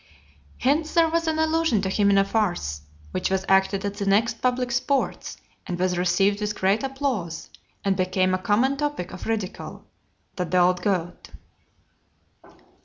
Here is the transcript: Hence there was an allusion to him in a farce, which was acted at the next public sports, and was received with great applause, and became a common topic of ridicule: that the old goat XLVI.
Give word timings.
Hence 0.57 0.95
there 0.95 1.11
was 1.11 1.27
an 1.27 1.37
allusion 1.37 1.83
to 1.83 1.89
him 1.89 2.09
in 2.09 2.17
a 2.17 2.25
farce, 2.25 2.81
which 3.11 3.29
was 3.29 3.45
acted 3.47 3.85
at 3.85 3.97
the 3.97 4.05
next 4.07 4.41
public 4.41 4.71
sports, 4.71 5.37
and 5.67 5.77
was 5.77 5.95
received 5.95 6.41
with 6.41 6.57
great 6.59 6.81
applause, 6.81 7.51
and 7.85 7.95
became 7.95 8.33
a 8.33 8.39
common 8.39 8.77
topic 8.77 9.11
of 9.13 9.27
ridicule: 9.27 9.85
that 10.37 10.49
the 10.49 10.57
old 10.57 10.81
goat 10.81 11.29
XLVI. 12.43 12.51